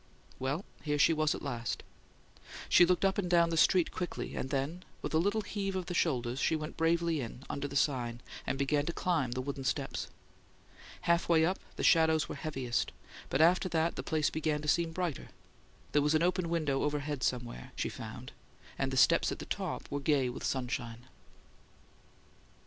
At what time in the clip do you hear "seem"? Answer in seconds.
14.67-14.91